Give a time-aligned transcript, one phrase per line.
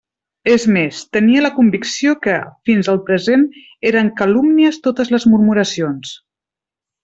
[0.51, 3.45] És més: tenia la convicció que fins al present
[3.93, 6.19] eren calúmnies totes les murmuracions.